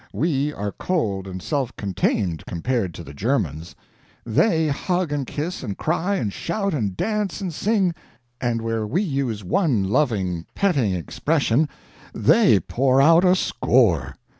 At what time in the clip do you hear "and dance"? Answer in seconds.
6.73-7.39